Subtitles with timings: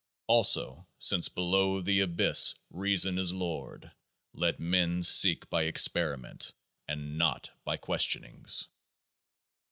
[0.25, 3.91] Also, since below the Abyss Reason is Lord,
[4.33, 6.55] let men seek by experiment,
[6.87, 8.67] and not by Questionings.